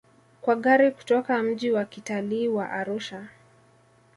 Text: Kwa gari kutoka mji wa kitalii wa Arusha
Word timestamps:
Kwa 0.41 0.55
gari 0.55 0.91
kutoka 0.91 1.43
mji 1.43 1.71
wa 1.71 1.85
kitalii 1.85 2.47
wa 2.47 2.69
Arusha 2.71 3.27